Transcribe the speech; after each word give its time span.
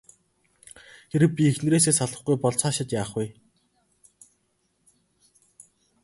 Хэрэв 1.11 1.31
би 1.35 1.43
эхнэрээсээ 1.51 1.93
салахгүй 1.97 2.35
бол 2.39 2.55
цаашид 2.61 2.89
яах 2.99 3.11
вэ? 3.15 3.25